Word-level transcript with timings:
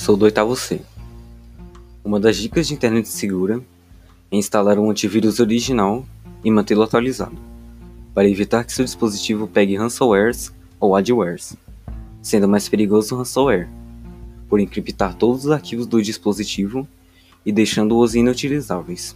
sou 0.00 0.16
do 0.16 0.24
oitavo 0.24 0.56
C. 0.56 0.80
Uma 2.02 2.18
das 2.18 2.38
dicas 2.38 2.66
de 2.66 2.72
internet 2.72 3.06
segura 3.06 3.62
é 4.30 4.36
instalar 4.38 4.78
um 4.78 4.90
antivírus 4.90 5.40
original 5.40 6.06
e 6.42 6.50
mantê-lo 6.50 6.82
atualizado, 6.82 7.36
para 8.14 8.26
evitar 8.26 8.64
que 8.64 8.72
seu 8.72 8.82
dispositivo 8.82 9.46
pegue 9.46 9.76
ransomwares 9.76 10.54
ou 10.80 10.96
adwares, 10.96 11.54
sendo 12.22 12.48
mais 12.48 12.66
perigoso 12.66 13.14
o 13.14 13.18
ransomware, 13.18 13.68
por 14.48 14.58
encriptar 14.58 15.14
todos 15.14 15.44
os 15.44 15.50
arquivos 15.50 15.86
do 15.86 16.00
dispositivo 16.00 16.88
e 17.44 17.52
deixando-os 17.52 18.14
inutilizáveis. 18.14 19.14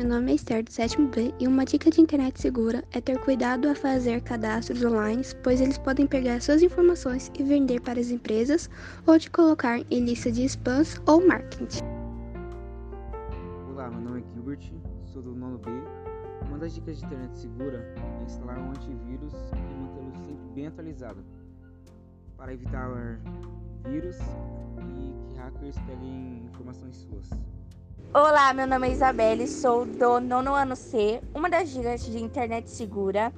Meu 0.00 0.08
nome 0.08 0.32
é 0.32 0.34
Esther 0.34 0.64
do 0.64 0.72
7 0.72 0.96
B 1.08 1.34
e 1.38 1.46
uma 1.46 1.62
dica 1.62 1.90
de 1.90 2.00
internet 2.00 2.40
segura 2.40 2.82
é 2.90 3.02
ter 3.02 3.18
cuidado 3.18 3.68
a 3.68 3.74
fazer 3.74 4.22
cadastros 4.22 4.82
online, 4.82 5.22
pois 5.42 5.60
eles 5.60 5.76
podem 5.76 6.06
pegar 6.06 6.40
suas 6.40 6.62
informações 6.62 7.30
e 7.38 7.42
vender 7.42 7.82
para 7.82 8.00
as 8.00 8.10
empresas 8.10 8.70
ou 9.06 9.18
te 9.18 9.30
colocar 9.30 9.78
em 9.90 10.06
lista 10.06 10.32
de 10.32 10.42
spams 10.46 10.98
ou 11.06 11.28
marketing. 11.28 11.84
Olá, 13.68 13.90
meu 13.90 14.00
nome 14.00 14.22
é 14.22 14.32
Gilbert, 14.32 14.72
sou 15.04 15.20
do 15.20 15.34
nono 15.34 15.58
B. 15.58 15.68
Uma 16.48 16.56
das 16.56 16.74
dicas 16.74 16.96
de 16.96 17.04
internet 17.04 17.36
segura 17.36 17.94
é 18.20 18.24
instalar 18.24 18.58
um 18.58 18.70
antivírus 18.70 19.34
e 19.52 19.82
mantê-lo 19.82 20.12
sempre 20.14 20.54
bem 20.54 20.66
atualizado 20.66 21.22
para 22.38 22.54
evitar 22.54 22.88
vírus 23.84 24.16
e 24.96 25.28
que 25.28 25.36
hackers 25.36 25.76
peguem 25.86 26.46
informações 26.46 26.96
suas. 26.96 27.28
Olá, 28.12 28.52
meu 28.52 28.66
nome 28.66 28.88
é 28.88 28.92
Isabelle, 28.92 29.46
sou 29.46 29.86
do 29.86 30.18
nono 30.18 30.52
ano 30.52 30.74
C. 30.74 31.22
Uma 31.32 31.48
das 31.48 31.70
dicas 31.70 32.04
de 32.04 32.20
internet 32.20 32.68
segura 32.68 33.32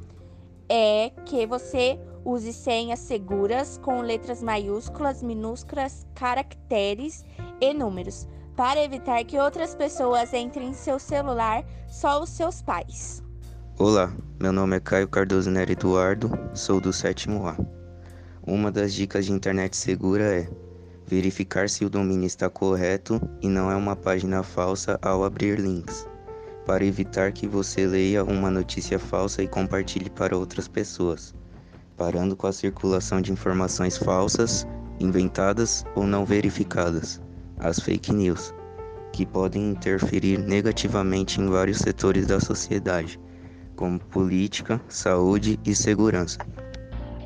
é 0.66 1.10
que 1.26 1.46
você 1.46 2.00
use 2.24 2.54
senhas 2.54 3.00
seguras 3.00 3.76
com 3.76 4.00
letras 4.00 4.42
maiúsculas, 4.42 5.22
minúsculas, 5.22 6.06
caracteres 6.14 7.22
e 7.60 7.74
números, 7.74 8.26
para 8.56 8.82
evitar 8.82 9.22
que 9.24 9.38
outras 9.38 9.74
pessoas 9.74 10.32
entrem 10.32 10.70
em 10.70 10.74
seu 10.74 10.98
celular, 10.98 11.62
só 11.86 12.22
os 12.22 12.30
seus 12.30 12.62
pais. 12.62 13.22
Olá, 13.78 14.10
meu 14.40 14.54
nome 14.54 14.76
é 14.76 14.80
Caio 14.80 15.06
Cardoso 15.06 15.50
Nery 15.50 15.72
Eduardo, 15.72 16.30
sou 16.54 16.80
do 16.80 16.94
sétimo 16.94 17.46
A. 17.46 17.58
Uma 18.46 18.72
das 18.72 18.94
dicas 18.94 19.26
de 19.26 19.32
internet 19.32 19.76
segura 19.76 20.24
é 20.24 20.48
verificar 21.06 21.68
se 21.68 21.84
o 21.84 21.90
domínio 21.90 22.26
está 22.26 22.48
correto 22.48 23.20
e 23.40 23.48
não 23.48 23.70
é 23.70 23.76
uma 23.76 23.96
página 23.96 24.42
falsa 24.42 24.98
ao 25.02 25.24
abrir 25.24 25.58
links, 25.58 26.08
para 26.64 26.84
evitar 26.84 27.32
que 27.32 27.46
você 27.46 27.86
leia 27.86 28.24
uma 28.24 28.50
notícia 28.50 28.98
falsa 28.98 29.42
e 29.42 29.48
compartilhe 29.48 30.10
para 30.10 30.36
outras 30.36 30.68
pessoas, 30.68 31.34
parando 31.96 32.36
com 32.36 32.46
a 32.46 32.52
circulação 32.52 33.20
de 33.20 33.32
informações 33.32 33.96
falsas, 33.96 34.66
inventadas 34.98 35.84
ou 35.94 36.06
não 36.06 36.24
verificadas, 36.24 37.20
as 37.58 37.78
fake 37.78 38.12
news, 38.12 38.54
que 39.12 39.26
podem 39.26 39.70
interferir 39.70 40.38
negativamente 40.38 41.40
em 41.40 41.48
vários 41.48 41.78
setores 41.78 42.26
da 42.26 42.40
sociedade, 42.40 43.20
como 43.76 43.98
política, 43.98 44.80
saúde 44.88 45.58
e 45.64 45.74
segurança. 45.74 46.38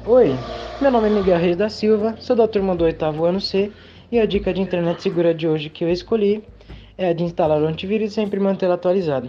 Oi, 0.08 0.38
meu 0.80 0.92
nome 0.92 1.08
é 1.08 1.10
Miguel 1.10 1.36
Reis 1.36 1.56
da 1.56 1.68
Silva, 1.68 2.14
sou 2.20 2.36
da 2.36 2.46
turma 2.46 2.76
do 2.76 2.84
oitavo 2.84 3.24
ano 3.24 3.40
C 3.40 3.72
e 4.12 4.20
a 4.20 4.24
dica 4.24 4.54
de 4.54 4.60
internet 4.60 5.02
segura 5.02 5.34
de 5.34 5.48
hoje 5.48 5.68
que 5.68 5.82
eu 5.82 5.90
escolhi 5.90 6.44
é 6.96 7.08
a 7.08 7.12
de 7.12 7.24
instalar 7.24 7.60
o 7.60 7.66
antivírus 7.66 8.12
e 8.12 8.14
sempre 8.14 8.38
mantê-lo 8.38 8.74
atualizado. 8.74 9.28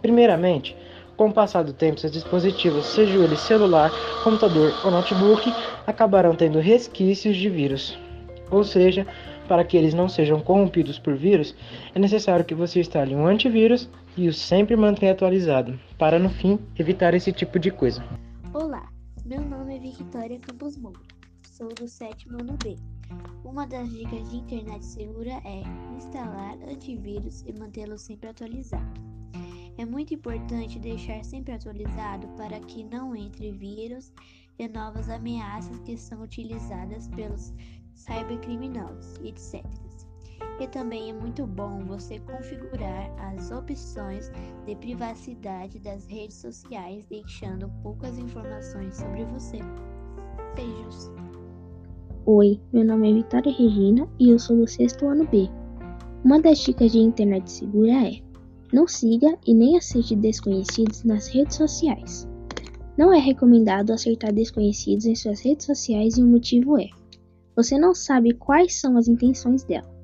Primeiramente, 0.00 0.74
com 1.18 1.28
o 1.28 1.32
passar 1.34 1.64
do 1.64 1.74
tempo, 1.74 2.00
seus 2.00 2.14
dispositivos, 2.14 2.86
seja 2.86 3.18
ele 3.18 3.36
celular, 3.36 3.92
computador 4.24 4.72
ou 4.82 4.90
notebook, 4.90 5.52
acabarão 5.86 6.34
tendo 6.34 6.60
resquícios 6.60 7.36
de 7.36 7.50
vírus. 7.50 7.98
Ou 8.50 8.64
seja, 8.64 9.06
para 9.46 9.64
que 9.64 9.76
eles 9.76 9.92
não 9.92 10.08
sejam 10.08 10.40
corrompidos 10.40 10.98
por 10.98 11.14
vírus, 11.14 11.54
é 11.94 11.98
necessário 11.98 12.42
que 12.42 12.54
você 12.54 12.80
instale 12.80 13.14
um 13.14 13.26
antivírus 13.26 13.86
e 14.16 14.28
o 14.28 14.32
sempre 14.32 14.76
mantenha 14.76 15.12
atualizado, 15.12 15.78
para 15.98 16.18
no 16.18 16.30
fim 16.30 16.58
evitar 16.78 17.12
esse 17.12 17.32
tipo 17.32 17.58
de 17.58 17.70
coisa. 17.70 18.02
Victoria 19.96 20.38
Campos 20.38 20.76
Moura, 20.76 21.00
sou 21.42 21.72
do 21.72 21.88
sétimo 21.88 22.38
ano 22.38 22.58
B. 22.62 22.76
Uma 23.42 23.66
das 23.66 23.88
dicas 23.88 24.28
de 24.28 24.36
internet 24.36 24.84
segura 24.84 25.40
é 25.42 25.62
instalar 25.96 26.58
antivírus 26.68 27.42
e 27.46 27.52
mantê-lo 27.54 27.96
sempre 27.96 28.28
atualizado. 28.28 29.00
É 29.78 29.86
muito 29.86 30.12
importante 30.12 30.78
deixar 30.78 31.24
sempre 31.24 31.54
atualizado 31.54 32.28
para 32.36 32.60
que 32.60 32.84
não 32.84 33.16
entre 33.16 33.52
vírus 33.52 34.12
e 34.58 34.68
novas 34.68 35.08
ameaças 35.08 35.78
que 35.80 35.96
são 35.96 36.22
utilizadas 36.22 37.08
pelos 37.08 37.54
cybercriminosos, 37.94 39.16
etc. 39.24 39.64
E 40.58 40.66
também 40.66 41.10
é 41.10 41.12
muito 41.12 41.46
bom 41.46 41.84
você 41.84 42.18
configurar 42.20 43.10
as 43.18 43.50
opções 43.50 44.30
de 44.64 44.74
privacidade 44.76 45.78
das 45.78 46.06
redes 46.06 46.38
sociais, 46.38 47.04
deixando 47.10 47.70
poucas 47.82 48.16
informações 48.18 48.96
sobre 48.96 49.24
você. 49.26 49.58
Beijos! 50.54 51.10
Oi, 52.24 52.58
meu 52.72 52.86
nome 52.86 53.10
é 53.10 53.14
Vitória 53.14 53.52
Regina 53.52 54.08
e 54.18 54.30
eu 54.30 54.38
sou 54.38 54.56
do 54.56 54.66
sexto 54.66 55.06
ano 55.06 55.28
B. 55.28 55.46
Uma 56.24 56.40
das 56.40 56.58
dicas 56.60 56.90
de 56.90 57.00
internet 57.00 57.52
segura 57.52 57.92
é: 58.08 58.20
não 58.72 58.88
siga 58.88 59.38
e 59.46 59.52
nem 59.52 59.76
aceite 59.76 60.16
desconhecidos 60.16 61.04
nas 61.04 61.28
redes 61.28 61.56
sociais. 61.56 62.26
Não 62.96 63.12
é 63.12 63.18
recomendado 63.18 63.92
aceitar 63.92 64.32
desconhecidos 64.32 65.04
em 65.04 65.14
suas 65.14 65.40
redes 65.40 65.66
sociais 65.66 66.16
e 66.16 66.22
o 66.22 66.26
motivo 66.26 66.80
é: 66.80 66.88
você 67.54 67.78
não 67.78 67.94
sabe 67.94 68.32
quais 68.32 68.80
são 68.80 68.96
as 68.96 69.06
intenções 69.06 69.62
dela. 69.62 69.95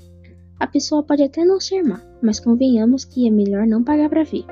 A 0.62 0.66
pessoa 0.68 1.02
pode 1.02 1.24
até 1.24 1.44
não 1.44 1.58
ser 1.58 1.82
má, 1.82 2.00
mas 2.22 2.38
convenhamos 2.38 3.04
que 3.04 3.26
é 3.26 3.30
melhor 3.32 3.66
não 3.66 3.82
pagar 3.82 4.08
para 4.08 4.22
ver. 4.22 4.44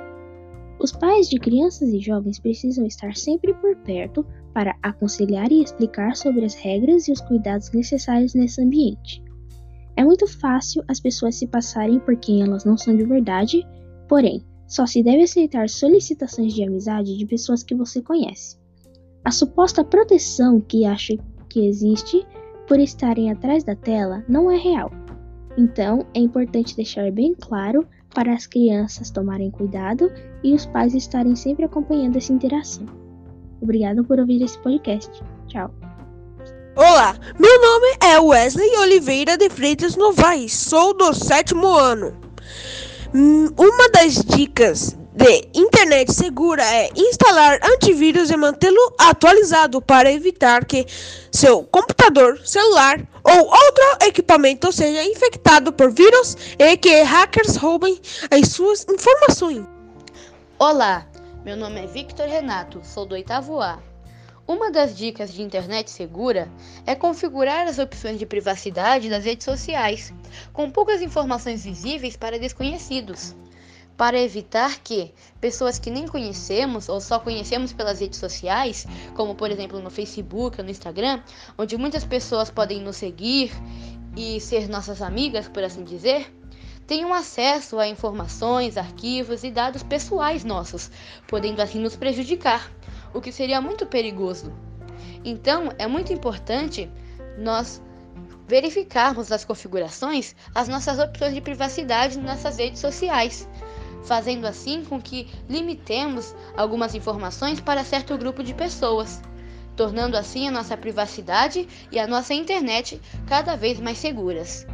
Os 0.80 0.90
pais 0.90 1.28
de 1.28 1.38
crianças 1.38 1.90
e 1.90 2.00
jovens 2.00 2.40
precisam 2.40 2.84
estar 2.84 3.14
sempre 3.14 3.54
por 3.54 3.76
perto 3.76 4.26
para 4.52 4.76
aconselhar 4.82 5.52
e 5.52 5.62
explicar 5.62 6.16
sobre 6.16 6.44
as 6.44 6.54
regras 6.54 7.06
e 7.06 7.12
os 7.12 7.20
cuidados 7.20 7.70
necessários 7.70 8.34
nesse 8.34 8.60
ambiente. 8.60 9.22
É 9.96 10.02
muito 10.02 10.26
fácil 10.26 10.82
as 10.88 10.98
pessoas 10.98 11.36
se 11.36 11.46
passarem 11.46 12.00
por 12.00 12.16
quem 12.16 12.42
elas 12.42 12.64
não 12.64 12.76
são 12.76 12.96
de 12.96 13.04
verdade, 13.04 13.64
porém, 14.08 14.44
só 14.66 14.86
se 14.86 15.04
deve 15.04 15.22
aceitar 15.22 15.68
solicitações 15.68 16.52
de 16.52 16.64
amizade 16.64 17.16
de 17.16 17.24
pessoas 17.24 17.62
que 17.62 17.76
você 17.76 18.02
conhece. 18.02 18.58
A 19.24 19.30
suposta 19.30 19.84
proteção 19.84 20.60
que 20.60 20.84
acha 20.84 21.16
que 21.48 21.68
existe 21.68 22.26
por 22.66 22.80
estarem 22.80 23.30
atrás 23.30 23.62
da 23.62 23.76
tela 23.76 24.24
não 24.28 24.50
é 24.50 24.56
real. 24.56 24.90
Então, 25.60 26.06
é 26.14 26.18
importante 26.18 26.74
deixar 26.74 27.12
bem 27.12 27.34
claro 27.38 27.86
para 28.14 28.32
as 28.32 28.46
crianças 28.46 29.10
tomarem 29.10 29.50
cuidado 29.50 30.10
e 30.42 30.54
os 30.54 30.64
pais 30.64 30.94
estarem 30.94 31.36
sempre 31.36 31.66
acompanhando 31.66 32.16
essa 32.16 32.32
interação. 32.32 32.86
Obrigada 33.60 34.02
por 34.02 34.18
ouvir 34.18 34.42
esse 34.42 34.58
podcast. 34.60 35.10
Tchau. 35.48 35.70
Olá, 36.74 37.14
meu 37.38 37.60
nome 37.60 37.88
é 38.02 38.18
Wesley 38.18 38.74
Oliveira 38.78 39.36
de 39.36 39.50
Freitas 39.50 39.96
Novaes, 39.96 40.54
sou 40.54 40.96
do 40.96 41.12
sétimo 41.12 41.68
ano. 41.68 42.16
Hum, 43.14 43.48
uma 43.58 43.90
das 43.90 44.14
dicas 44.14 44.96
de 45.12 45.48
internet 45.54 46.12
segura 46.12 46.62
é 46.62 46.88
instalar 46.96 47.58
antivírus 47.64 48.30
e 48.30 48.36
mantê-lo 48.36 48.94
atualizado 48.96 49.82
para 49.82 50.12
evitar 50.12 50.64
que 50.64 50.86
seu 51.32 51.64
computador, 51.64 52.38
celular 52.46 53.00
ou 53.24 53.46
outro 53.46 54.06
equipamento 54.06 54.72
seja 54.72 55.02
infectado 55.02 55.72
por 55.72 55.90
vírus 55.90 56.36
e 56.56 56.76
que 56.76 57.02
hackers 57.02 57.56
roubem 57.56 58.00
as 58.30 58.50
suas 58.50 58.86
informações. 58.88 59.64
Olá, 60.56 61.04
meu 61.44 61.56
nome 61.56 61.82
é 61.82 61.86
Victor 61.88 62.28
Renato, 62.28 62.80
sou 62.84 63.04
do 63.04 63.16
oitavo 63.16 63.60
A. 63.60 63.80
Uma 64.46 64.70
das 64.70 64.96
dicas 64.96 65.32
de 65.32 65.42
internet 65.42 65.90
segura 65.90 66.48
é 66.86 66.94
configurar 66.94 67.66
as 67.66 67.80
opções 67.80 68.18
de 68.18 68.26
privacidade 68.26 69.10
das 69.10 69.24
redes 69.24 69.44
sociais, 69.44 70.12
com 70.52 70.70
poucas 70.70 71.02
informações 71.02 71.64
visíveis 71.64 72.16
para 72.16 72.38
desconhecidos 72.38 73.34
para 74.00 74.18
evitar 74.18 74.80
que 74.80 75.12
pessoas 75.42 75.78
que 75.78 75.90
nem 75.90 76.08
conhecemos 76.08 76.88
ou 76.88 77.02
só 77.02 77.18
conhecemos 77.18 77.70
pelas 77.74 78.00
redes 78.00 78.18
sociais, 78.18 78.86
como 79.14 79.34
por 79.34 79.50
exemplo 79.50 79.78
no 79.78 79.90
Facebook 79.90 80.58
ou 80.58 80.64
no 80.64 80.70
Instagram, 80.70 81.20
onde 81.58 81.76
muitas 81.76 82.02
pessoas 82.02 82.48
podem 82.48 82.80
nos 82.80 82.96
seguir 82.96 83.52
e 84.16 84.40
ser 84.40 84.70
nossas 84.70 85.02
amigas, 85.02 85.48
por 85.48 85.62
assim 85.62 85.84
dizer, 85.84 86.34
tenham 86.86 87.12
acesso 87.12 87.78
a 87.78 87.86
informações, 87.86 88.78
arquivos 88.78 89.44
e 89.44 89.50
dados 89.50 89.82
pessoais 89.82 90.44
nossos, 90.44 90.90
podendo 91.28 91.60
assim 91.60 91.78
nos 91.78 91.94
prejudicar, 91.94 92.72
o 93.12 93.20
que 93.20 93.30
seria 93.30 93.60
muito 93.60 93.84
perigoso. 93.84 94.50
Então, 95.22 95.74
é 95.76 95.86
muito 95.86 96.10
importante 96.10 96.90
nós 97.36 97.82
verificarmos 98.48 99.28
nas 99.28 99.44
configurações 99.44 100.34
as 100.54 100.68
nossas 100.68 100.98
opções 100.98 101.34
de 101.34 101.40
privacidade 101.42 102.18
nessas 102.18 102.56
redes 102.56 102.80
sociais, 102.80 103.46
fazendo 104.04 104.46
assim 104.46 104.84
com 104.84 105.00
que 105.00 105.28
limitemos 105.48 106.34
algumas 106.56 106.94
informações 106.94 107.60
para 107.60 107.84
certo 107.84 108.16
grupo 108.16 108.42
de 108.42 108.54
pessoas. 108.54 109.20
tornando 109.76 110.14
assim 110.14 110.46
a 110.46 110.50
nossa 110.50 110.76
privacidade 110.76 111.66
e 111.90 111.98
a 111.98 112.06
nossa 112.06 112.34
internet 112.34 113.00
cada 113.26 113.56
vez 113.56 113.80
mais 113.80 113.96
seguras. 113.96 114.66